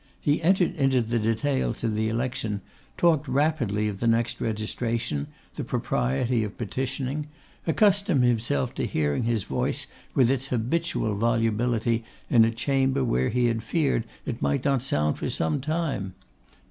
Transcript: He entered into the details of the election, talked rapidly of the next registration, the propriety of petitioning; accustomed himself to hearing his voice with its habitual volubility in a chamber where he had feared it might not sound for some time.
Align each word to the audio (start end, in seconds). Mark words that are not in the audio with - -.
He 0.19 0.41
entered 0.41 0.75
into 0.77 1.03
the 1.03 1.19
details 1.19 1.83
of 1.83 1.93
the 1.93 2.09
election, 2.09 2.61
talked 2.97 3.27
rapidly 3.27 3.87
of 3.87 3.99
the 3.99 4.07
next 4.07 4.41
registration, 4.41 5.27
the 5.53 5.63
propriety 5.63 6.43
of 6.43 6.57
petitioning; 6.57 7.27
accustomed 7.67 8.23
himself 8.23 8.73
to 8.73 8.87
hearing 8.87 9.25
his 9.25 9.43
voice 9.43 9.85
with 10.15 10.31
its 10.31 10.47
habitual 10.47 11.13
volubility 11.13 12.03
in 12.31 12.43
a 12.43 12.49
chamber 12.49 13.03
where 13.03 13.29
he 13.29 13.45
had 13.45 13.61
feared 13.61 14.05
it 14.25 14.41
might 14.41 14.65
not 14.65 14.81
sound 14.81 15.19
for 15.19 15.29
some 15.29 15.61
time. 15.61 16.15